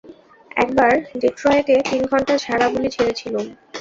একবার 0.57 0.91
ডেট্রয়েটে 1.21 1.75
তিন 1.89 2.01
ঘণ্টা 2.11 2.33
ঝাড়া 2.43 2.67
বুলি 2.69 2.87
ঝেড়েছিলুম। 2.95 3.45